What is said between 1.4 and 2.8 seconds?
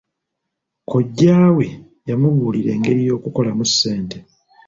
we yamubuulira